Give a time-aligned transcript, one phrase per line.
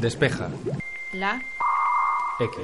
[0.00, 0.50] Despeja.
[1.14, 1.42] La.
[2.38, 2.62] X.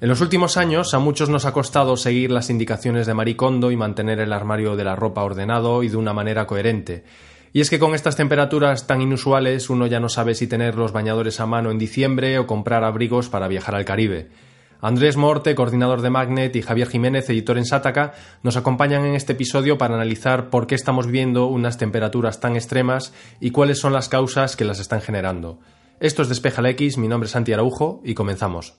[0.00, 3.76] En los últimos años a muchos nos ha costado seguir las indicaciones de Maricondo y
[3.76, 7.04] mantener el armario de la ropa ordenado y de una manera coherente.
[7.52, 10.92] Y es que con estas temperaturas tan inusuales uno ya no sabe si tener los
[10.92, 14.28] bañadores a mano en diciembre o comprar abrigos para viajar al Caribe.
[14.80, 19.32] Andrés Morte, coordinador de Magnet, y Javier Jiménez, editor en Sataka, nos acompañan en este
[19.32, 24.08] episodio para analizar por qué estamos viviendo unas temperaturas tan extremas y cuáles son las
[24.08, 25.58] causas que las están generando.
[25.98, 28.74] Esto es Despeja la X, mi nombre es Santi Araujo y comenzamos.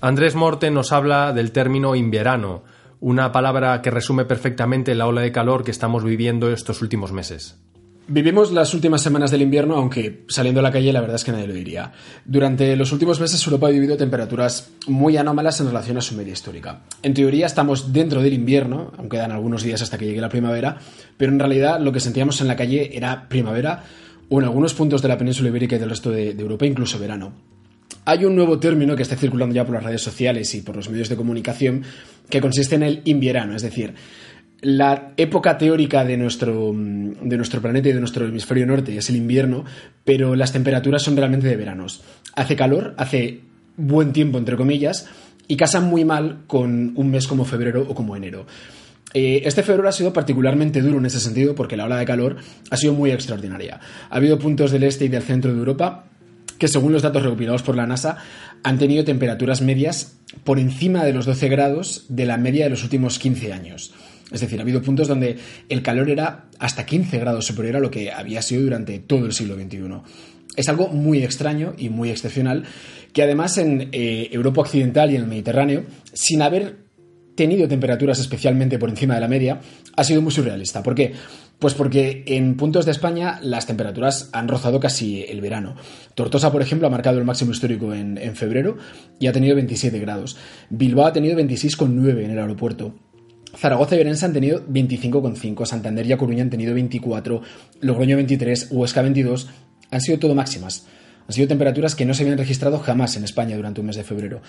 [0.00, 2.64] Andrés Morte nos habla del término invierno,
[3.02, 7.58] una palabra que resume perfectamente la ola de calor que estamos viviendo estos últimos meses.
[8.06, 11.32] Vivimos las últimas semanas del invierno, aunque saliendo a la calle la verdad es que
[11.32, 11.92] nadie lo diría.
[12.24, 16.32] Durante los últimos meses Europa ha vivido temperaturas muy anómalas en relación a su media
[16.32, 16.82] histórica.
[17.02, 20.78] En teoría estamos dentro del invierno, aunque quedan algunos días hasta que llegue la primavera,
[21.16, 23.82] pero en realidad lo que sentíamos en la calle era primavera
[24.28, 27.00] o en algunos puntos de la península ibérica y del resto de, de Europa incluso
[27.00, 27.32] verano.
[28.04, 30.90] Hay un nuevo término que está circulando ya por las redes sociales y por los
[30.90, 31.84] medios de comunicación
[32.28, 33.94] que consiste en el invierno, es decir,
[34.62, 39.16] la época teórica de nuestro, de nuestro planeta y de nuestro hemisferio norte es el
[39.16, 39.64] invierno,
[40.04, 42.02] pero las temperaturas son realmente de veranos.
[42.34, 43.40] Hace calor, hace
[43.76, 45.08] buen tiempo, entre comillas,
[45.48, 48.46] y casan muy mal con un mes como febrero o como enero.
[49.14, 52.36] Eh, este febrero ha sido particularmente duro en ese sentido porque la ola de calor
[52.70, 53.80] ha sido muy extraordinaria.
[54.10, 56.04] Ha habido puntos del este y del centro de Europa
[56.62, 58.18] que según los datos recopilados por la NASA
[58.62, 62.84] han tenido temperaturas medias por encima de los 12 grados de la media de los
[62.84, 63.92] últimos 15 años.
[64.30, 65.38] Es decir, ha habido puntos donde
[65.68, 69.32] el calor era hasta 15 grados superior a lo que había sido durante todo el
[69.32, 70.02] siglo XXI.
[70.54, 72.62] Es algo muy extraño y muy excepcional
[73.12, 76.76] que además en eh, Europa Occidental y en el Mediterráneo, sin haber
[77.34, 79.60] tenido temperaturas especialmente por encima de la media,
[79.96, 80.80] ha sido muy surrealista.
[80.80, 81.12] ¿Por qué?
[81.62, 85.76] Pues porque en puntos de España las temperaturas han rozado casi el verano.
[86.16, 88.78] Tortosa, por ejemplo, ha marcado el máximo histórico en, febrero
[89.20, 90.36] y ha tenido 27 grados.
[90.70, 92.96] Bilbao ha tenido 26,9 en el aeropuerto.
[93.56, 97.42] Zaragoza y Orense han tenido 25,5, Santander y A Coruña han tenido 24,
[97.80, 99.48] Logroño 23, Huesca 22,
[99.92, 100.88] han sido todo máximas.
[101.28, 104.02] Han sido temperaturas que no se habían registrado jamás en España durante un mes de
[104.02, 104.42] febrero.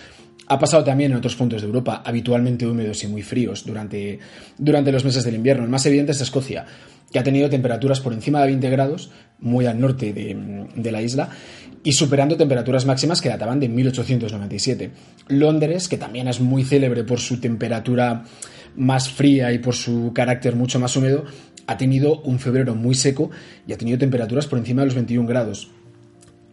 [0.47, 4.19] Ha pasado también en otros puntos de Europa, habitualmente húmedos y muy fríos durante,
[4.57, 5.63] durante los meses del invierno.
[5.63, 6.65] El más evidente es Escocia,
[7.13, 11.29] que ha tenido temperaturas por encima de 20 grados, muy al norte de, la isla,
[11.83, 14.91] y superando temperaturas máximas que databan de 1897.
[15.27, 18.23] Londres, que también es muy célebre por su temperatura
[18.75, 21.23] más fría y por su carácter mucho más húmedo,
[21.67, 23.29] ha tenido un febrero muy seco
[23.67, 25.69] y ha tenido temperaturas por encima de los 21 grados.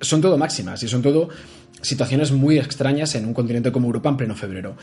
[0.02, 1.30] Son todo máximas y son todo
[1.80, 4.76] situaciones muy extrañas en un continente como Europa en pleno febrero.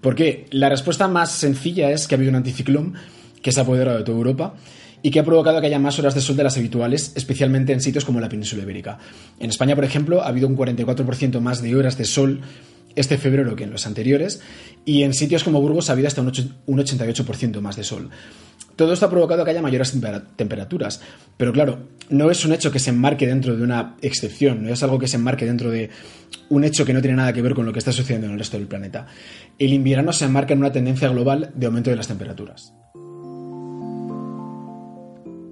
[0.00, 0.46] ¿Por qué?
[0.52, 2.94] La respuesta más sencilla es que ha habido un anticiclón
[3.42, 4.54] que se ha apoderado de toda Europa
[5.02, 7.80] y que ha provocado que haya más horas de sol de las habituales, especialmente en
[7.80, 8.98] sitios como la península ibérica.
[9.38, 12.40] En España, por ejemplo, ha habido un 44% más de horas de sol
[12.96, 14.40] este febrero que en los anteriores,
[14.84, 18.10] y en sitios como Burgos ha habido hasta un 88% más de sol.
[18.74, 19.96] Todo esto ha provocado que haya mayores
[20.36, 21.00] temperaturas,
[21.36, 24.82] pero claro, no es un hecho que se enmarque dentro de una excepción, no es
[24.82, 25.90] algo que se enmarque dentro de
[26.48, 28.38] un hecho que no tiene nada que ver con lo que está sucediendo en el
[28.38, 29.06] resto del planeta.
[29.58, 32.72] El invierno se enmarca en una tendencia global de aumento de las temperaturas.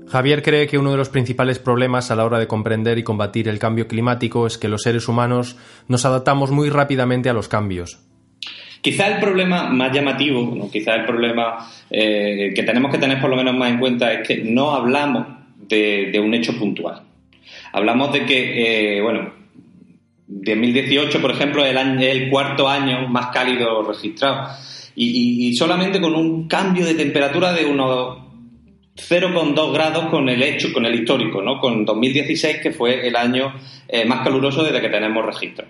[0.08, 3.48] Javier cree que uno de los principales problemas a la hora de comprender y combatir
[3.48, 5.56] el cambio climático es que los seres humanos
[5.88, 7.98] nos adaptamos muy rápidamente a los cambios.
[8.80, 13.36] Quizá el problema más llamativo, quizá el problema eh, que tenemos que tener por lo
[13.36, 15.26] menos más en cuenta es que no hablamos
[15.68, 17.02] de, un hecho puntual.
[17.72, 19.32] Hablamos de que, eh, bueno,
[20.28, 24.50] 2018, por ejemplo, es el, cuarto año más cálido registrado.
[24.94, 28.25] Y, y, solamente con un cambio de temperatura de unos
[28.96, 31.60] 0,2 grados con el hecho, con el histórico, ¿no?
[31.60, 33.54] Con 2016, que fue el año
[33.86, 35.66] eh, más caluroso desde que tenemos registro.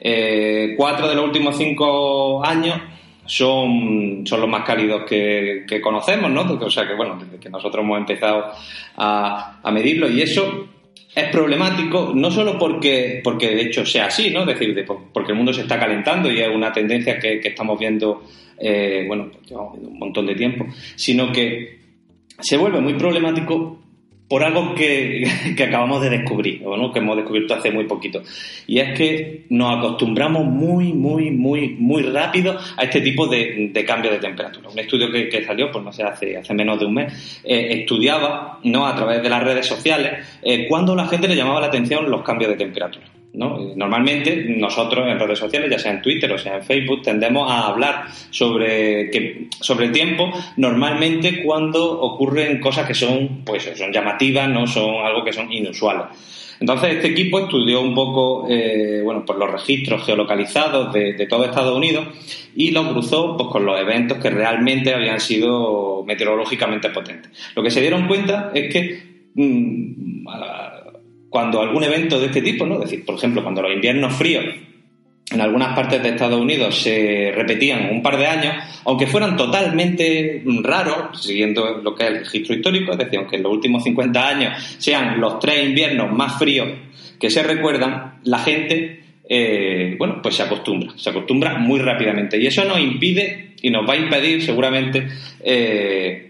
[0.00, 2.78] Eh, cuatro de los últimos cinco años
[3.24, 6.42] son, son los más cálidos que, conocemos, ¿no?
[6.42, 8.52] O sea que, bueno, desde que nosotros hemos empezado
[8.96, 10.68] a, medirlo y eso
[11.14, 14.40] es problemático no solo porque, porque de hecho sea así, ¿no?
[14.40, 18.24] Es decir, porque el mundo se está calentando y es una tendencia que, estamos viendo,
[18.58, 20.66] eh, bueno, viendo un montón de tiempo,
[20.96, 21.77] sino que
[22.40, 23.78] se vuelve muy problemático
[24.28, 25.24] por algo que,
[25.66, 26.92] acabamos de descubrir, o ¿no?
[26.92, 28.22] que hemos descubierto hace muy poquito.
[28.66, 34.10] Y es que nos acostumbramos muy, muy, muy, muy rápido a este tipo de, cambio
[34.10, 34.68] de temperatura.
[34.68, 38.60] Un estudio que, salió, pues no sé, hace, hace menos de un mes, eh, estudiaba,
[38.64, 38.86] ¿no?
[38.86, 42.22] a través de las redes sociales, eh, cuando la gente le llamaba la atención los
[42.22, 43.06] cambios de temperatura.
[43.38, 47.68] Normalmente nosotros en redes sociales, ya sea en Twitter o sea en Facebook, tendemos a
[47.68, 54.66] hablar sobre, que, sobre tiempo normalmente cuando ocurren cosas que son, pues, son llamativas, no
[54.66, 56.06] son algo que son inusuales.
[56.60, 61.76] Entonces este equipo estudió un poco eh, bueno, pues los registros geolocalizados de, todo Estados
[61.76, 62.08] Unidos
[62.56, 67.30] y los cruzó pues, con los eventos que realmente habían sido meteorológicamente potentes.
[67.54, 70.26] Lo que se dieron cuenta es que mm,
[71.38, 72.82] cuando algún evento de este tipo, ¿no?
[72.82, 74.44] es decir, por ejemplo, cuando los inviernos fríos
[75.30, 78.54] en algunas partes de Estados Unidos se repetían un par de años,
[78.84, 83.44] aunque fueran totalmente raros, siguiendo lo que es el registro histórico, es decir, aunque en
[83.44, 86.70] los últimos 50 años sean los tres inviernos más fríos
[87.20, 92.36] que se recuerdan, la gente, eh, bueno, pues se acostumbra, se acostumbra muy rápidamente.
[92.36, 95.06] Y eso nos impide y nos va a impedir seguramente
[95.44, 96.27] eh,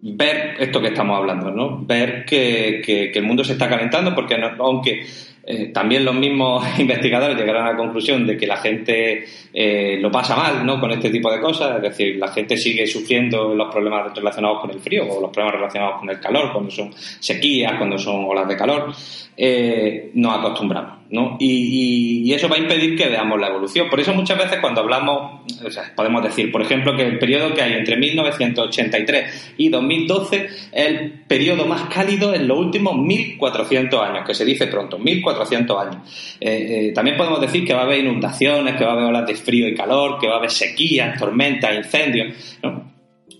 [0.00, 1.84] ver esto que estamos hablando, ¿no?
[1.84, 5.04] Ver que, que, el mundo se está calentando, porque aunque
[5.50, 10.10] eh, también los mismos investigadores llegaron a la conclusión de que la gente eh, lo
[10.10, 10.78] pasa mal ¿no?
[10.78, 14.70] con este tipo de cosas, es decir, la gente sigue sufriendo los problemas relacionados con
[14.70, 18.46] el frío o los problemas relacionados con el calor, cuando son sequías, cuando son olas
[18.46, 18.92] de calor,
[19.40, 20.98] eh, nos acostumbramos.
[21.10, 21.36] ¿no?
[21.38, 23.88] Y, eso va a impedir que veamos la evolución.
[23.88, 25.42] Por eso muchas veces cuando hablamos,
[25.96, 31.12] podemos decir, por ejemplo, que el periodo que hay entre 1983 y 2012 es el
[31.26, 36.36] periodo más cálido en los últimos 1400 años, que se dice pronto, 1400 años.
[36.40, 39.34] Eh, también podemos decir que va a haber inundaciones, que va a haber olas de
[39.34, 42.58] frío y calor, que va a haber sequías, tormentas, incendios.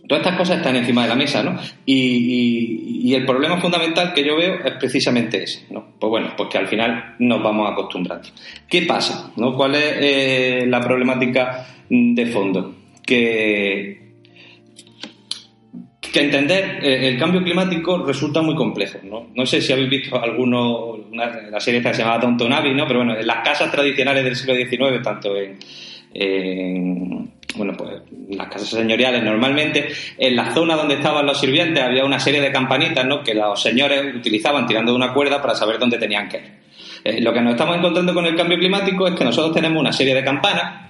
[0.09, 1.61] Todas estas cosas están encima de la mesa, ¿no?
[1.85, 5.95] Y, el problema fundamental que yo veo es precisamente ese, ¿no?
[5.99, 8.29] Pues bueno, pues que al final nos vamos acostumbrando.
[8.69, 9.33] ¿Qué pasa?
[9.37, 9.55] ¿no?
[9.55, 12.75] ¿Cuál es eh, la problemática de fondo?
[13.05, 14.09] Que,
[16.15, 19.29] entender eh, el cambio climático resulta muy complejo, ¿no?
[19.35, 22.87] No sé si habéis visto alguno, la serie que se llama Downton Abbey, ¿no?
[22.89, 25.59] Pero bueno, en las casas tradicionales del siglo XIX, tanto en,
[27.57, 32.21] bueno, pues las casas señoriales normalmente, en la zona donde estaban los sirvientes había una
[32.21, 33.23] serie de campanitas ¿no?
[33.23, 36.59] que los señores utilizaban tirando de una cuerda para saber dónde tenían que ir.
[37.05, 39.93] Eh, lo que nos estamos encontrando con el cambio climático es que nosotros tenemos una
[39.93, 40.89] serie de campanas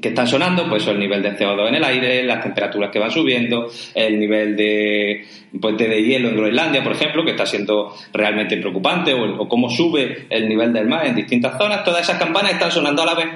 [0.00, 3.10] que están sonando, pues el nivel de CO2 en el aire, las temperaturas que van
[3.10, 5.26] subiendo, el nivel de
[5.60, 9.68] puente de hielo en Groenlandia, por ejemplo, que está siendo realmente preocupante, o, o cómo
[9.68, 13.14] sube el nivel del mar en distintas zonas, todas esas campanas están sonando a la
[13.14, 13.26] vez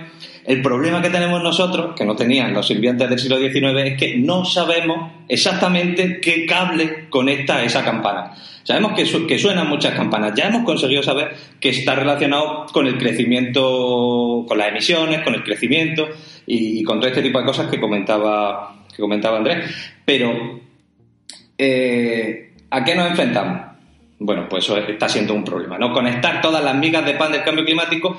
[0.46, 4.16] el problema que tenemos nosotros, que no tenían los sirvientes del siglo XIX, es que
[4.16, 8.32] no sabemos exactamente qué cable conecta a esa campana.
[8.62, 10.34] Sabemos que, suenan muchas campanas.
[10.36, 15.42] Ya hemos conseguido saber que está relacionado con el crecimiento, con las emisiones, con el
[15.42, 16.08] crecimiento
[16.46, 19.68] y, con todo este tipo de cosas que comentaba, que comentaba Andrés.
[20.04, 20.60] Pero,
[21.58, 23.62] eh, ¿a qué nos enfrentamos?
[24.18, 25.92] Bueno, pues eso está siendo un problema, ¿no?
[25.92, 28.16] Conectar todas las migas de pan del cambio climático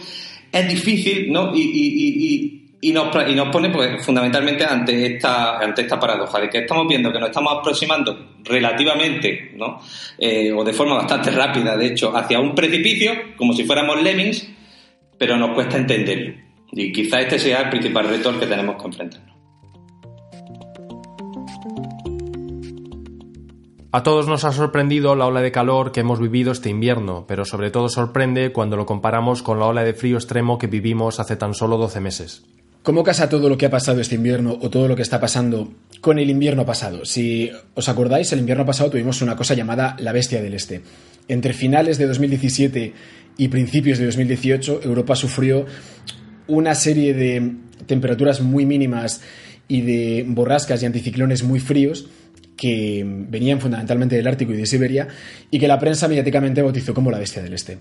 [0.51, 1.51] es difícil, ¿no?
[1.53, 2.53] Y,
[2.93, 3.09] nos,
[3.51, 7.53] pone pues, fundamentalmente ante esta, ante esta paradoja de que estamos viendo que nos estamos
[7.59, 9.81] aproximando relativamente, ¿no?
[10.17, 14.47] Eh, o de forma bastante rápida, de hecho, hacia un precipicio, como si fuéramos lemmings,
[15.17, 16.33] pero nos cuesta entenderlo.
[16.71, 19.36] Y quizá este sea el principal reto al que tenemos que enfrentarnos.
[23.91, 27.45] A todos nos ha sorprendido la ola de calor que hemos vivido este invierno, pero
[27.45, 31.37] sobre todo sorprende cuando lo comparamos con la ola de frío extremo que vivimos hace
[31.37, 32.43] tan solo 12 meses.
[32.83, 35.71] ¿Cómo casa todo lo que ha pasado este invierno o todo lo que está pasando
[36.01, 37.05] con el invierno pasado?
[37.05, 40.81] Si os acordáis, el invierno pasado tuvimos una cosa llamada la bestia del este.
[41.29, 42.93] Entre finales de 2017
[43.37, 45.65] y principios de 2018, Europa sufrió
[46.47, 47.53] una serie de
[47.85, 49.21] temperaturas muy mínimas
[49.69, 52.09] y de borrascas y anticiclones muy fríos
[52.57, 55.07] que venían fundamentalmente del Ártico y de Siberia
[55.49, 57.77] y que la prensa mediáticamente bautizó como la bestia del Este.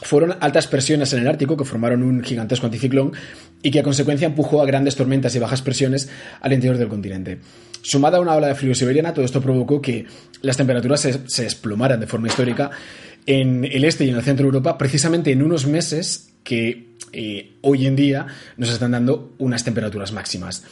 [0.00, 3.12] Fueron altas presiones en el Ártico que formaron un gigantesco anticiclón
[3.62, 6.08] y que a consecuencia empujó a grandes tormentas y bajas presiones
[6.40, 7.38] al interior del continente.
[7.82, 10.06] Sumada a una ola de frío siberiana, todo esto provocó que
[10.40, 12.70] las temperaturas se, se de forma histórica
[13.26, 17.52] en el este y en el centro de Europa, precisamente en unos meses que eh,
[17.60, 18.26] hoy en día
[18.56, 20.64] nos están dando unas temperaturas máximas.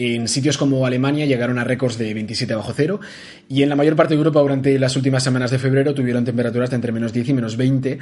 [0.00, 3.00] En sitios como Alemania llegaron a récords de 27 bajo cero
[3.48, 6.70] y en la mayor parte de Europa durante las últimas semanas de febrero tuvieron temperaturas
[6.70, 7.98] de entre menos 10 y menos 20,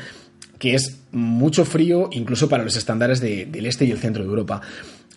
[0.59, 4.61] que es mucho frío incluso para los estándares del este y el centro de Europa.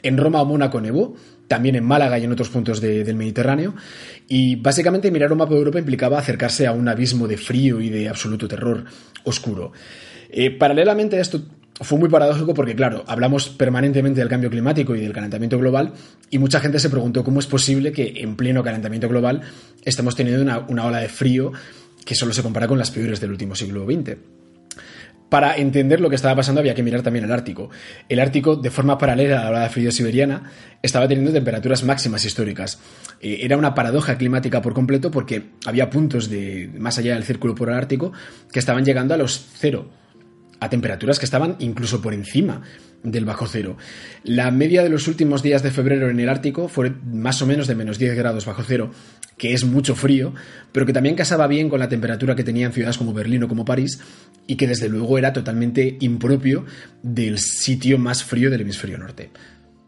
[0.04, 1.18] En Roma o Mónaco nevó,
[1.50, 3.76] también en Málaga y en otros puntos del Mediterráneo,
[4.30, 7.90] y básicamente mirar un mapa de Europa implicaba acercarse a un abismo de frío y
[7.90, 8.86] de absoluto terror
[9.26, 9.74] oscuro.
[10.30, 11.42] Eh, paralelamente a esto,
[11.82, 15.94] fue muy paradójico porque, claro, hablamos permanentemente del cambio climático y del calentamiento global
[16.30, 19.42] y mucha gente se preguntó cómo es posible que en pleno calentamiento global
[19.86, 21.54] estemos teniendo una, ola de frío
[22.06, 24.18] que solo se compara con las peores del último siglo XX.
[25.30, 27.70] Para entender lo que estaba pasando había que mirar también el Ártico.
[28.10, 32.26] El Ártico, de forma paralela a la ola de frío siberiana, estaba teniendo temperaturas máximas
[32.26, 32.80] históricas.
[33.22, 37.54] Eh, era una paradoja climática por completo porque había puntos de más allá del círculo
[37.54, 38.12] polar ártico
[38.52, 39.92] que estaban llegando a los cero,
[40.60, 42.62] a temperaturas que estaban incluso por encima
[43.04, 43.78] del bajo cero.
[44.24, 47.68] La media de los últimos días de febrero en el Ártico fue más o menos
[47.68, 48.92] de menos 10 grados bajo cero,
[49.38, 50.34] que es mucho frío,
[50.72, 53.64] pero que también casaba bien con la temperatura que tenían ciudades como Berlín o como
[53.64, 54.00] París,
[54.48, 56.66] y que desde luego era totalmente impropio
[57.02, 59.30] del sitio más frío del hemisferio norte.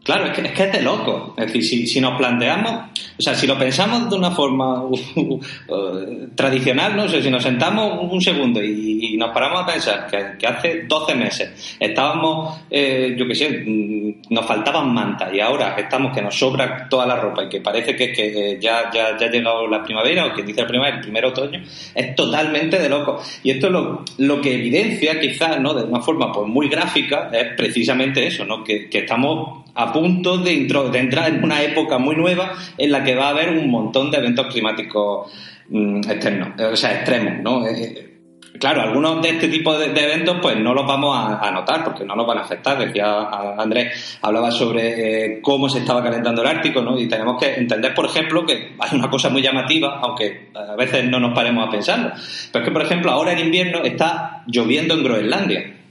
[0.02, 1.34] Claro, es que, es que es de loco.
[1.36, 2.72] Es decir, si, nos planteamos,
[3.18, 4.90] o sea, si lo pensamos de una forma uh,
[5.68, 7.08] uh, tradicional, ¿no?
[7.08, 11.76] sé si nos sentamos un segundo y, nos paramos a pensar que, hace 12 meses
[11.78, 16.88] estábamos, eh, yo qué sé, mm, nos faltaban mantas y ahora estamos que nos sobra
[16.88, 20.26] toda la ropa y que parece que, que ya, ya, ya ha llegado la primavera
[20.26, 21.62] o que dice la primavera, el primer otoño,
[21.94, 23.22] es totalmente de loco.
[23.44, 25.74] Y esto lo, lo que evidencia, quizás, ¿no?
[25.74, 28.64] De una forma pues, muy gráfica, es precisamente eso, ¿no?
[28.64, 33.14] Que, que estamos a punto de, entrar en una época muy nueva en la que
[33.14, 35.30] va a haber un montón de eventos climáticos
[35.68, 37.66] mm, externos, o sea, extremos, ¿no?
[37.66, 38.12] Eh, eh,
[38.58, 42.14] claro, algunos de este tipo de, eventos pues no los vamos a, notar porque no
[42.14, 42.78] nos van a afectar.
[42.78, 46.98] Decía Andrés, hablaba sobre eh, cómo se estaba calentando el Ártico, ¿no?
[46.98, 51.08] Y tenemos que entender, por ejemplo, que hay una cosa muy llamativa, aunque a veces
[51.08, 52.12] no nos paremos a pensarlo.
[52.52, 55.81] Pero es que, por ejemplo, ahora en invierno está lloviendo en Groenlandia.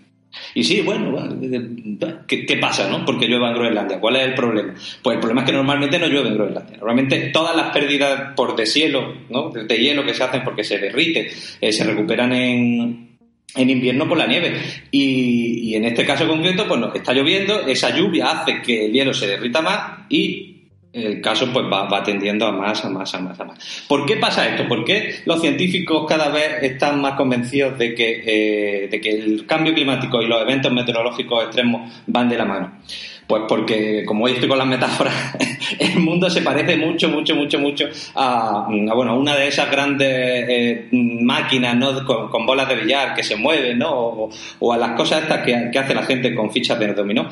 [0.53, 1.17] Y sí, bueno,
[2.27, 3.05] ¿qué, pasa, no?
[3.05, 3.99] Porque llueve en Groenlandia.
[3.99, 4.73] ¿Cuál es el problema?
[5.01, 6.77] Pues el problema es que normalmente no llueve en Groenlandia.
[6.77, 9.49] Normalmente todas las pérdidas por deshielo, ¿no?
[9.49, 13.17] De hielo que se hacen porque se derrite, eh, se recuperan en,
[13.55, 14.59] en invierno por la nieve.
[14.89, 18.93] Y, y, en este caso concreto, pues nos está lloviendo, esa lluvia hace que el
[18.93, 20.50] hielo se derrita más y
[20.93, 23.85] el caso pues va, va, tendiendo a más, a más, a más, a más.
[23.87, 24.67] ¿Por qué pasa esto?
[24.67, 29.45] ¿Por qué los científicos cada vez están más convencidos de que, eh, de que el
[29.45, 32.73] cambio climático y los eventos meteorológicos extremos van de la mano?
[33.25, 35.13] Pues porque, como hoy estoy con las metáforas,
[35.79, 40.89] el mundo se parece mucho, mucho, mucho, mucho a, bueno, una de esas grandes eh,
[40.91, 42.01] máquinas.
[42.01, 44.29] Con, bolas de billar que se mueven, ¿no?
[44.59, 47.29] O, a las cosas estas que, que, hace la gente con fichas de dominó.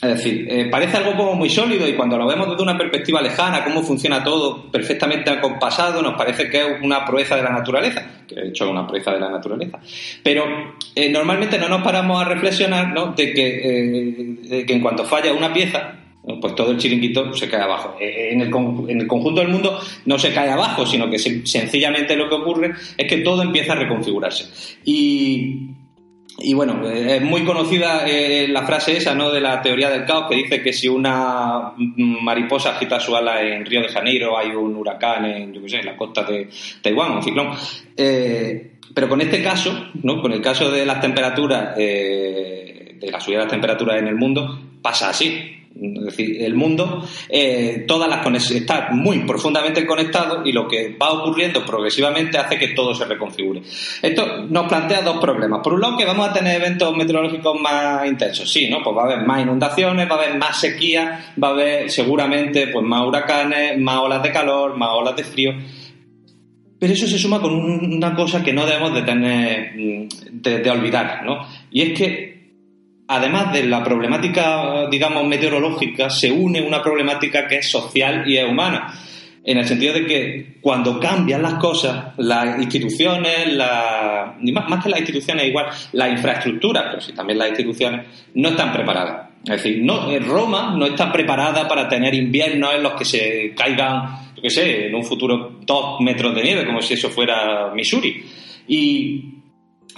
[0.00, 3.20] Es decir, eh, parece algo como muy sólido y cuando lo vemos desde una perspectiva
[3.20, 8.06] lejana, cómo funciona todo perfectamente acompasado, nos parece que es una proeza de la naturaleza,
[8.28, 9.80] que de hecho es una proeza de la naturaleza.
[10.22, 10.44] Pero
[10.94, 13.12] eh, normalmente no nos paramos a reflexionar ¿no?
[13.12, 15.94] de, que, eh, de que en cuanto falla una pieza,
[16.40, 17.96] pues todo el chiringuito se cae abajo.
[17.98, 18.54] En el,
[18.88, 22.72] en el, conjunto del mundo no se cae abajo, sino que sencillamente lo que ocurre
[22.96, 24.44] es que todo empieza a reconfigurarse.
[24.84, 25.70] Y
[26.40, 29.30] y bueno, es muy conocida eh, la frase esa, ¿no?
[29.30, 33.66] De la teoría del caos que dice que si una mariposa agita su ala en
[33.66, 36.48] Río de Janeiro, hay un huracán en, yo qué sé, en la costa de
[36.80, 37.50] Taiwán, un ciclón.
[37.96, 40.22] Eh, pero con este caso, ¿no?
[40.22, 44.14] Con el caso de las temperaturas, eh, de la subida de las temperaturas en el
[44.14, 45.57] mundo, pasa así.
[45.74, 51.12] Es decir, el mundo, eh, todas las está muy profundamente conectado y lo que va
[51.12, 53.62] ocurriendo progresivamente hace que todo se reconfigure.
[54.02, 55.60] Esto nos plantea dos problemas.
[55.62, 58.50] Por un lado, que vamos a tener eventos meteorológicos más intensos.
[58.50, 58.82] Sí, ¿no?
[58.82, 62.68] Pues va a haber más inundaciones, va a haber más sequía, va a haber seguramente
[62.68, 65.52] pues, más huracanes, más olas de calor, más olas de frío.
[66.80, 70.08] Pero eso se suma con una cosa que no debemos de tener, mm,
[70.42, 71.46] de olvidar, ¿no?
[71.70, 72.27] Y es que
[73.08, 78.44] además de la problemática, digamos, meteorológica, se une una problemática que es social y es
[78.44, 78.94] humana.
[79.42, 85.00] En el sentido de que cuando cambian las cosas, las instituciones, la, más, que las
[85.00, 89.30] instituciones, igual, la infraestructura, pero sí también las instituciones, no están preparadas.
[89.44, 94.34] Es decir, no, Roma no está preparada para tener inviernos en los que se caigan,
[94.36, 98.22] yo qué sé, en un futuro dos metros de nieve, como si eso fuera Missouri.
[98.66, 99.37] Y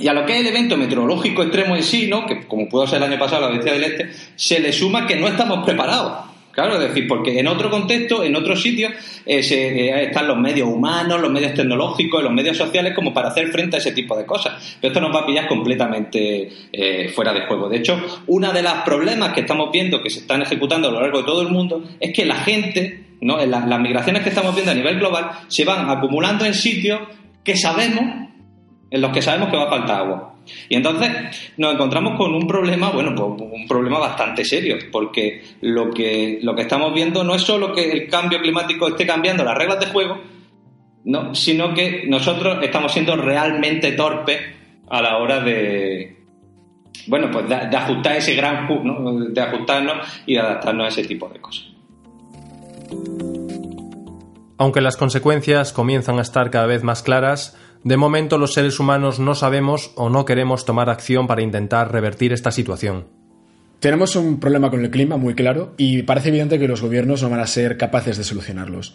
[0.00, 2.26] y a lo que es el evento meteorológico extremo en sí, ¿no?
[2.26, 5.16] que como pudo ser el año pasado la Audiencia del Este, se le suma que
[5.16, 6.30] no estamos preparados.
[6.52, 8.88] Claro, es decir, porque en otro contexto, en otro sitio,
[9.25, 13.49] eh, eh, están los medios humanos, los medios tecnológicos, los medios sociales como para hacer
[13.52, 14.76] frente a ese tipo de cosas.
[14.80, 17.69] Pero esto nos va a pillar completamente eh, fuera de juego.
[17.69, 21.00] De hecho, uno de los problemas que estamos viendo que se están ejecutando a lo
[21.00, 23.38] largo de todo el mundo es que la gente, ¿no?
[23.47, 27.00] las migraciones que estamos viendo a nivel global, se van acumulando en sitios
[27.45, 28.29] que sabemos
[28.90, 30.35] en los que sabemos que va a faltar agua.
[30.68, 31.11] Y entonces
[31.56, 36.54] nos encontramos con un problema, bueno, pues un problema bastante serio, porque lo que, lo
[36.54, 39.87] que estamos viendo no es solo que el cambio climático esté cambiando las reglas de
[39.87, 40.20] juego,
[41.04, 44.40] no, sino que nosotros estamos siendo realmente torpes
[44.88, 46.20] a la hora de,
[47.06, 48.68] bueno, pues de, ajustar ese gran,
[49.32, 51.66] de ajustarnos y de adaptarnos a ese tipo de cosas.
[54.59, 59.18] Aunque las consecuencias comienzan a estar cada vez más claras, De momento los seres humanos
[59.20, 63.06] no sabemos o no queremos tomar acción para intentar revertir esta situación.
[63.80, 67.30] Tenemos un problema con el clima muy claro y parece evidente que los gobiernos no
[67.30, 68.94] van a ser capaces de solucionarlos.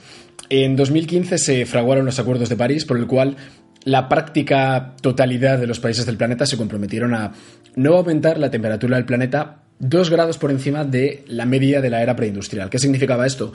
[0.50, 3.36] En 2015 se fraguaron los acuerdos de París por el cual
[3.84, 7.34] la práctica totalidad de los países del planeta se comprometieron a
[7.76, 12.04] no aumentar la temperatura del planeta dos grados por encima de la media de la
[12.04, 12.70] era preindustrial.
[12.70, 13.54] ¿Qué significaba esto?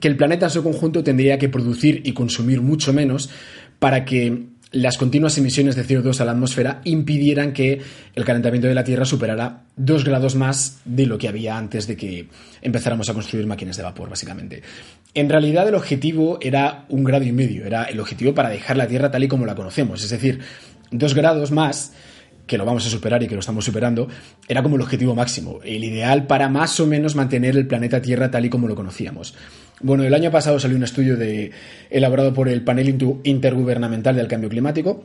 [0.00, 3.30] Que el planeta en su conjunto tendría que producir y consumir mucho menos
[3.78, 7.80] para que las continuas emisiones de CO2 a la atmósfera impidieran que
[8.12, 11.96] el calentamiento de la Tierra superara dos grados más de lo que había antes de
[11.96, 12.26] que
[12.60, 14.62] empezáramos a construir máquinas de vapor, básicamente.
[15.14, 18.88] En realidad el objetivo era un grado y medio, era el objetivo para dejar la
[18.88, 20.40] Tierra tal y como la conocemos, es decir,
[20.90, 21.92] dos grados más
[22.44, 24.08] que lo vamos a superar y que lo estamos superando,
[24.48, 28.30] era como el objetivo máximo, el ideal para más o menos mantener el planeta Tierra
[28.30, 29.34] tal y como lo conocíamos.
[29.80, 31.18] Bueno, el año pasado salió un estudio
[31.90, 35.04] elaborado por el Panel Intergubernamental del Cambio Climático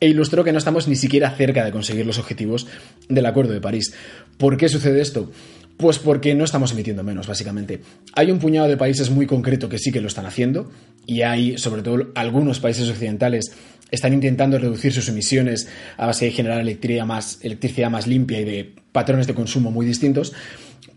[0.00, 2.66] e ilustró que no estamos ni siquiera cerca de conseguir los objetivos
[3.08, 3.94] del Acuerdo de París.
[4.36, 5.30] ¿Por qué sucede esto?
[5.76, 7.80] Pues porque no estamos emitiendo menos, básicamente.
[8.14, 10.70] Hay un puñado de países muy concreto que sí que lo están haciendo
[11.06, 13.52] y hay, sobre todo, algunos países occidentales
[13.90, 18.44] están intentando reducir sus emisiones a base de generar electricidad más, electricidad más limpia y
[18.44, 20.32] de patrones de consumo muy distintos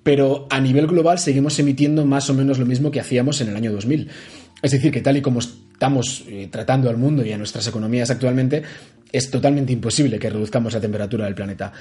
[0.03, 3.55] pero a nivel global seguimos emitiendo más o menos lo mismo que hacíamos en el
[3.55, 4.09] año 2000.
[4.61, 8.09] Es decir, que tal y como estamos eh, tratando al mundo y a nuestras economías
[8.09, 8.63] actualmente,
[9.11, 11.73] es totalmente imposible que reduzcamos la temperatura del planeta.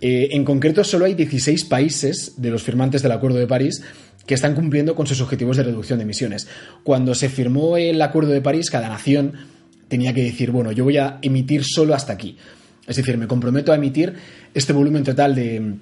[0.00, 3.82] Eh, en concreto, solo hay 16 países de los firmantes del Acuerdo de París
[4.26, 6.48] que están cumpliendo con sus objetivos de reducción de emisiones.
[6.82, 9.34] Cuando se firmó el Acuerdo de París, cada nación
[9.88, 12.36] tenía que decir, bueno, yo voy a emitir solo hasta aquí.
[12.86, 14.14] Es decir, me comprometo a emitir
[14.52, 15.76] este volumen total de,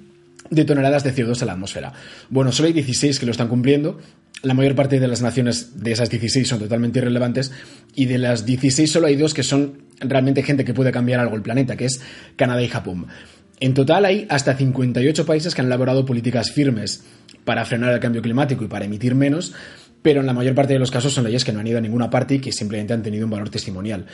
[0.51, 1.93] de toneladas de CO2 a la atmósfera.
[2.29, 3.99] Bueno, solo hay 16 que lo están cumpliendo.
[4.43, 7.53] La mayor parte de las naciones de esas 16 son totalmente irrelevantes
[7.95, 11.37] y de las 16 solo hay dos que son realmente gente que puede cambiar algo
[11.37, 12.03] el planeta, que es
[12.37, 13.07] Canadá y Japón.
[13.61, 17.05] En total hay hasta 58 países que han elaborado políticas firmes
[17.45, 19.55] para frenar el cambio climático y para emitir menos,
[20.03, 21.81] pero en la mayor parte de los casos son leyes que no han ido a
[21.81, 24.05] ninguna parte y que simplemente han tenido un valor testimonial.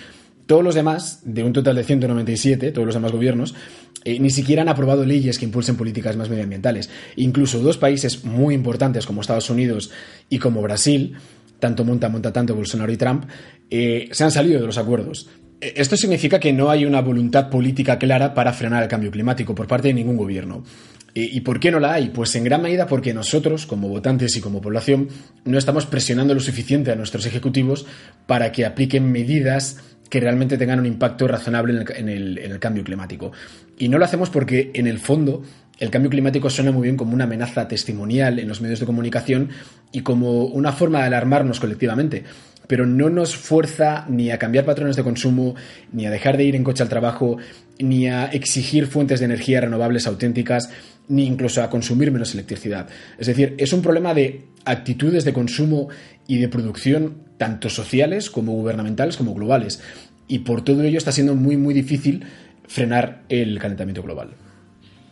[0.51, 3.55] Todos los demás, de un total de 197, todos los demás gobiernos,
[4.03, 6.91] eh, ni siquiera han aprobado leyes que impulsen políticas más medioambientales.
[7.15, 9.93] Incluso dos países muy importantes como Estados Unidos
[10.29, 11.15] y como Brasil,
[11.61, 13.27] tanto monta, monta tanto Bolsonaro y Trump,
[13.71, 15.29] eh, se han salido de los acuerdos.
[15.61, 19.55] Eh, esto significa que no hay una voluntad política clara para frenar el cambio climático
[19.55, 20.65] por parte de ningún gobierno.
[21.15, 22.11] ¿Y por qué no la hay?
[22.11, 25.09] Pues en gran medida porque nosotros, como votantes y como población,
[25.45, 27.87] no estamos presionando lo suficiente a nuestros ejecutivos
[28.27, 29.79] para que apliquen medidas
[30.11, 33.33] que realmente tengan un impacto razonable en el, cambio climático.
[33.79, 35.43] Y no lo hacemos porque, en el fondo,
[35.79, 39.51] el cambio climático suena muy bien como una amenaza testimonial en los medios de comunicación
[39.93, 42.25] y como una forma de alarmarnos colectivamente,
[42.71, 45.57] pero no nos fuerza ni a cambiar patrones de consumo,
[45.91, 47.37] ni a dejar de ir en coche al trabajo,
[47.81, 50.71] ni a exigir fuentes de energía renovables auténticas,
[51.09, 52.89] ni incluso a consumir menos electricidad.
[53.19, 55.89] Es decir, es un problema de actitudes de consumo
[56.29, 59.83] y de producción tanto sociales como gubernamentales como globales.
[60.29, 62.25] Y por todo ello está siendo muy, muy difícil
[62.69, 64.29] frenar el calentamiento global.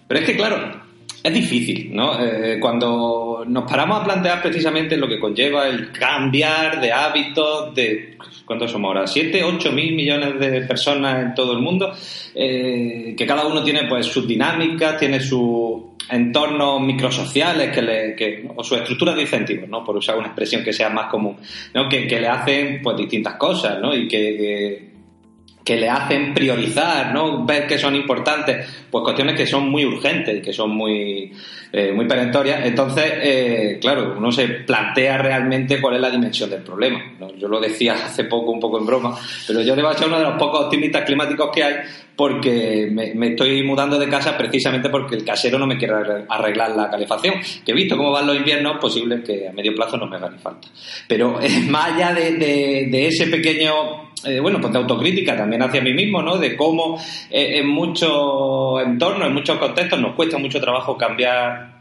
[0.07, 0.81] Pero es que, claro,
[1.29, 2.19] es difícil, ¿no?
[2.21, 8.17] Eh, cuando nos paramos a plantear precisamente lo que conlleva el cambiar de hábitos de...
[8.45, 9.05] ¿Cuántos somos ahora?
[9.05, 11.93] ¿7, 8 mil millones de personas en todo el mundo?
[12.35, 18.49] Eh, que cada uno tiene pues sus dinámicas, tiene sus entornos microsociales que le, que,
[18.57, 19.85] o su estructura de incentivos, ¿no?
[19.85, 21.37] por usar una expresión que sea más común,
[21.75, 21.89] ¿no?
[21.89, 23.95] que, le hacen pues distintas cosas ¿no?
[23.95, 24.88] y que
[25.77, 27.45] le hacen priorizar, ¿no?
[27.45, 31.33] ver que son importantes, pues cuestiones que son muy urgentes y que son muy,
[31.73, 32.65] eh, muy perentorias.
[32.65, 37.03] Entonces, eh, claro, uno se plantea realmente cuál es la dimensión del problema.
[37.37, 40.25] Yo lo decía hace poco, un poco en broma, pero yo debo ser uno de
[40.25, 41.75] los pocos optimistas climáticos que hay
[42.19, 45.95] porque me, estoy mudando de casa precisamente porque el casero no me quiere
[46.29, 47.35] arreglar la calefacción.
[47.65, 50.29] Que he visto cómo van los inviernos, posible que a medio plazo no me haga
[50.29, 50.67] ni falta.
[51.07, 55.95] Pero eh, más allá de, ese pequeño eh, bueno, pues de autocrítica también hacia mí
[55.95, 56.39] mismo, ¿no?
[56.39, 57.01] De cómo
[57.31, 61.79] eh, en muchos entornos, en muchos contextos nos cuesta mucho trabajo cambiar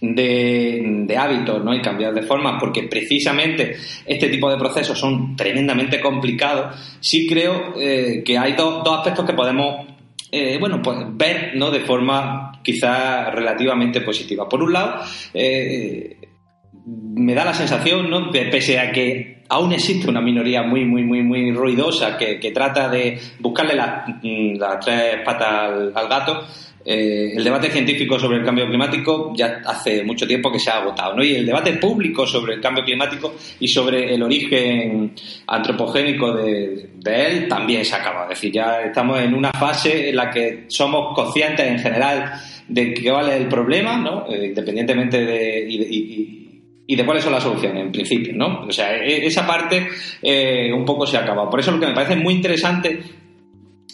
[0.00, 1.74] de, hábitos ¿no?
[1.74, 7.74] y cambiar de formas, porque precisamente este tipo de procesos son tremendamente complicados, sí creo
[7.80, 9.86] eh, que hay dos, aspectos que podemos
[10.58, 11.70] bueno, pues ver ¿no?
[11.70, 14.48] de forma quizás relativamente positiva.
[14.48, 15.00] Por un lado,
[15.32, 18.32] me da la sensación, ¿no?
[18.32, 23.18] pese a que aún existe una minoría muy, muy, muy, muy ruidosa que, trata de
[23.40, 26.44] buscarle las tres patas al gato,
[26.86, 30.82] eh, el debate científico sobre el cambio climático ya hace mucho tiempo que se ha
[30.82, 31.24] agotado, ¿no?
[31.24, 35.14] Y el debate público sobre el cambio climático y sobre el origen
[35.46, 38.24] antropogénico de, él también se ha acabado.
[38.30, 42.34] Es decir, ya estamos en una fase en la que somos conscientes en general
[42.68, 44.26] de qué vale el problema, ¿no?
[44.28, 45.66] Eh, independientemente de...
[45.66, 46.43] Y,
[46.86, 48.66] de cuáles son las soluciones, en principio, ¿no?
[48.68, 49.88] O sea, e, esa parte
[50.22, 51.48] eh, un poco se ha acabado.
[51.48, 53.02] Por eso lo que me parece muy interesante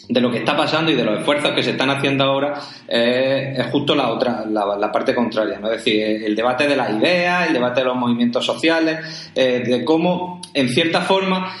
[0.09, 2.53] de lo que está pasando y de los esfuerzos que se están haciendo ahora
[2.87, 5.71] eh, es justo la otra, la, parte contraria, ¿no?
[5.71, 9.85] Es decir, el debate de las ideas, el debate de los movimientos sociales, eh, de
[9.85, 11.55] cómo, en cierta forma,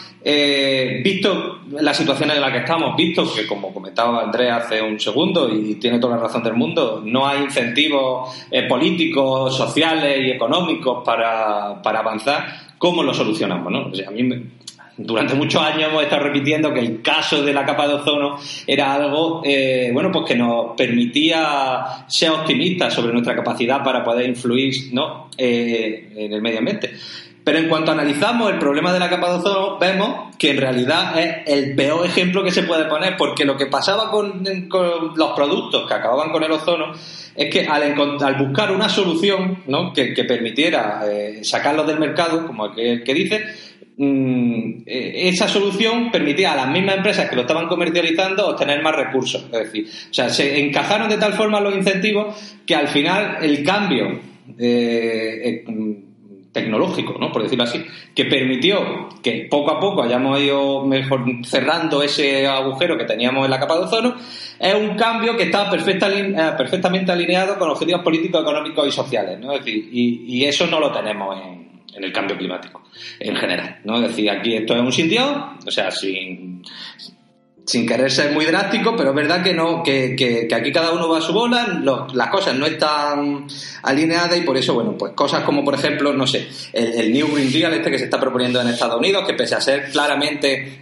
[1.03, 5.49] visto la situación en la que estamos, visto que, como comentaba Andrés hace un segundo,
[5.49, 8.29] y tiene toda la razón del mundo, no hay incentivos
[8.67, 12.45] políticos, sociales y económicos para, para avanzar,
[12.77, 13.71] ¿cómo lo solucionamos?
[13.71, 13.91] ¿no?
[14.07, 14.43] A mí me,
[14.97, 18.93] durante muchos años hemos estado repitiendo que el caso de la capa de ozono era
[18.93, 24.73] algo eh, bueno pues que nos permitía ser optimistas sobre nuestra capacidad para poder influir
[24.93, 25.29] ¿no?
[25.37, 26.91] Eh, en el medio ambiente.
[27.43, 31.19] Pero en cuanto analizamos el problema de la capa de ozono, vemos que en realidad
[31.19, 35.87] es el peor ejemplo que se puede poner, porque lo que pasaba con, los productos
[35.87, 36.93] que acababan con el ozono
[37.35, 37.95] es que al,
[38.37, 43.43] buscar una solución que, permitiera eh, sacarlos del mercado, como el que dice,
[44.03, 48.95] Mm, eh, esa solución permitía a las mismas empresas que lo estaban comercializando obtener más
[48.95, 49.43] recursos.
[49.51, 53.63] Es decir, o sea, se encajaron de tal forma los incentivos que al final el
[53.63, 54.19] cambio
[54.57, 56.03] eh, eh,
[56.51, 57.31] tecnológico, ¿no?
[57.31, 62.97] por decirlo así, que permitió que poco a poco hayamos ido mejor cerrando ese agujero
[62.97, 64.15] que teníamos en la capa de ozono,
[64.59, 69.39] es un cambio que está perfectamente alineado con objetivos políticos, económicos y sociales.
[69.39, 69.53] ¿no?
[69.53, 71.61] Es decir, y eso no lo tenemos en,
[71.93, 72.81] en el cambio climático
[73.19, 73.79] en general.
[73.83, 73.95] ¿no?
[73.97, 76.63] Es decir, aquí esto es un sitio, o sea, sin,
[77.65, 81.07] sin querer ser muy drástico, pero es verdad que no que, que, aquí cada uno
[81.07, 81.81] va a su bola,
[82.13, 83.45] las cosas no están
[83.83, 87.51] alineadas y por eso, bueno, pues cosas como, por ejemplo, no sé, el, New Green
[87.51, 90.79] Deal este que se está proponiendo en Estados Unidos, que pese a ser claramente...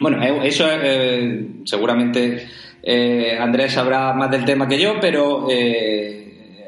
[0.00, 2.48] Bueno, eso eh, seguramente
[2.82, 5.46] eh, Andrés sabrá más del tema que yo, pero...
[5.50, 6.23] Eh,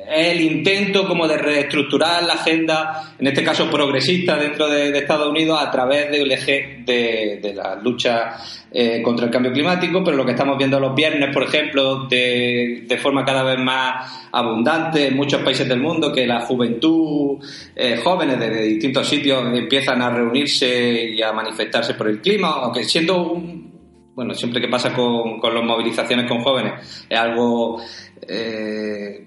[0.09, 5.59] el intento como de reestructurar la agenda, en este caso progresista dentro de, Estados Unidos
[5.61, 8.37] a través del eje de, la lucha
[8.71, 12.99] eh, contra el cambio climático, pero lo que estamos viendo los viernes, por ejemplo, de,
[13.01, 17.38] forma cada vez más abundante en muchos países del mundo, que la juventud,
[17.75, 22.85] eh, jóvenes de, distintos sitios empiezan a reunirse y a manifestarse por el clima, aunque
[22.85, 23.73] siendo un,
[24.14, 27.81] bueno, siempre que pasa con, con las movilizaciones con jóvenes, es algo
[28.27, 29.27] eh,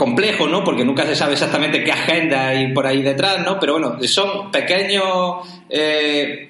[0.00, 0.64] complejo, ¿no?
[0.64, 3.60] Porque nunca se sabe exactamente qué agenda hay por ahí detrás, ¿no?
[3.60, 6.48] Pero bueno, son pequeños, eh,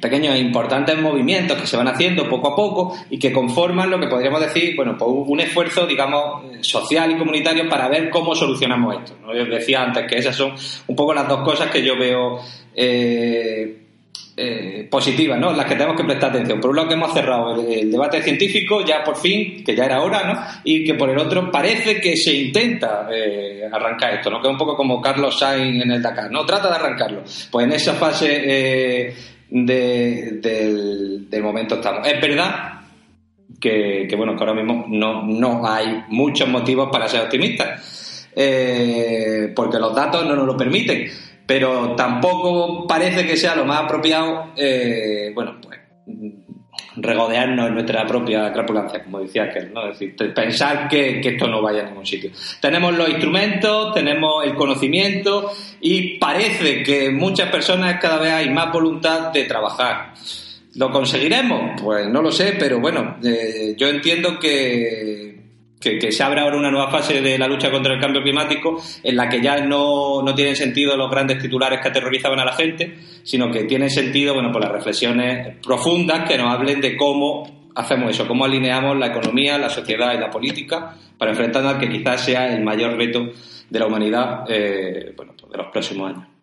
[0.00, 4.00] pequeños e importantes movimientos que se van haciendo poco a poco y que conforman lo
[4.00, 8.96] que podríamos decir, bueno, pues un esfuerzo, digamos, social y comunitario para ver cómo solucionamos
[8.96, 9.12] esto.
[9.22, 9.32] ¿no?
[9.36, 10.54] Yo decía antes que esas son
[10.88, 12.40] un poco las dos cosas que yo veo.
[12.74, 13.87] Eh,
[14.40, 15.52] eh, positivas, ¿no?
[15.52, 16.60] Las que tenemos que prestar atención.
[16.60, 20.00] Por un lado que hemos cerrado el, debate científico ya por fin, que ya era
[20.00, 20.40] hora, ¿no?
[20.62, 24.40] Y que por el otro parece que se intenta eh, arrancar esto, ¿no?
[24.40, 26.46] Que es un poco como Carlos Sainz en el Dakar, ¿no?
[26.46, 27.24] Trata de arrancarlo.
[27.50, 29.16] Pues en esa fase eh,
[29.50, 32.06] del, momento estamos.
[32.06, 32.82] Es verdad
[33.60, 38.28] que, bueno, que ahora mismo no, no hay muchos motivos para ser optimistas,
[39.56, 41.10] porque los datos no nos lo permiten
[41.48, 45.78] pero tampoco parece que sea lo más apropiado, eh, bueno, pues
[46.94, 49.88] regodearnos en nuestra propia crapulancia, como decía aquel, ¿no?
[49.88, 52.32] Es decir, pensar que, que, esto no vaya a ningún sitio.
[52.60, 58.70] Tenemos los instrumentos, tenemos el conocimiento y parece que muchas personas cada vez hay más
[58.70, 60.12] voluntad de trabajar.
[60.74, 61.80] ¿Lo conseguiremos?
[61.82, 65.37] Pues no lo sé, pero bueno, eh, yo entiendo que
[65.80, 69.16] que, se abre ahora una nueva fase de la lucha contra el cambio climático en
[69.16, 72.98] la que ya no, no tienen sentido los grandes titulares que aterrorizaban a la gente,
[73.22, 78.10] sino que tiene sentido, bueno, pues las reflexiones profundas que nos hablen de cómo hacemos
[78.10, 82.24] eso, cómo alineamos la economía, la sociedad y la política para enfrentarnos al que quizás
[82.24, 83.30] sea el mayor reto
[83.70, 86.37] de la humanidad eh, bueno, pues de los próximos años.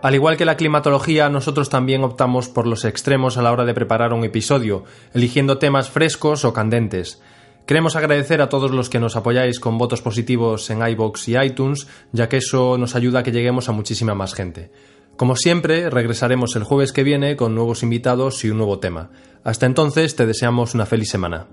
[0.00, 3.74] Al igual que la climatología, nosotros también optamos por los extremos a la hora de
[3.74, 7.20] preparar un episodio, eligiendo temas frescos o candentes.
[7.66, 11.88] Queremos agradecer a todos los que nos apoyáis con votos positivos en iBox y iTunes,
[12.12, 14.70] ya que eso nos ayuda a que lleguemos a muchísima más gente.
[15.16, 19.10] Como siempre, regresaremos el jueves que viene con nuevos invitados y un nuevo tema.
[19.42, 21.48] Hasta entonces, te deseamos una feliz semana.